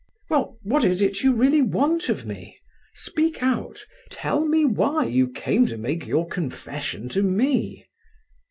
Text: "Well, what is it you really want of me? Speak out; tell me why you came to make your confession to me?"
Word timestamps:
"Well, 0.31 0.57
what 0.63 0.83
is 0.83 0.99
it 1.03 1.21
you 1.21 1.31
really 1.35 1.61
want 1.61 2.09
of 2.09 2.25
me? 2.25 2.57
Speak 2.95 3.43
out; 3.43 3.85
tell 4.09 4.47
me 4.47 4.65
why 4.65 5.05
you 5.05 5.29
came 5.29 5.67
to 5.67 5.77
make 5.77 6.07
your 6.07 6.27
confession 6.27 7.07
to 7.09 7.21
me?" 7.21 7.85